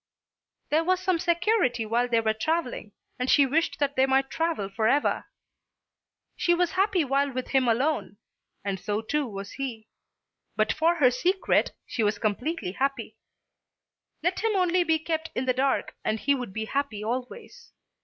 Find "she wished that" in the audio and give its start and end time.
3.29-3.95